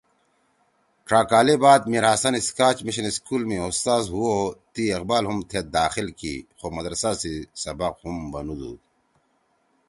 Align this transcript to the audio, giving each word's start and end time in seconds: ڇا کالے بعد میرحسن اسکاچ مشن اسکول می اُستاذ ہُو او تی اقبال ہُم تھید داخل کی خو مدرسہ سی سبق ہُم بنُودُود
ڇا 1.07 1.19
کالے 1.29 1.55
بعد 1.63 1.81
میرحسن 1.91 2.33
اسکاچ 2.37 2.77
مشن 2.85 3.05
اسکول 3.09 3.41
می 3.49 3.57
اُستاذ 3.69 4.03
ہُو 4.13 4.21
او 4.33 4.41
تی 4.73 4.83
اقبال 4.97 5.23
ہُم 5.29 5.37
تھید 5.49 5.65
داخل 5.79 6.07
کی 6.19 6.33
خو 6.57 6.67
مدرسہ 6.75 7.11
سی 7.21 7.33
سبق 7.63 7.95
ہُم 8.03 8.17
بنُودُود 8.31 8.79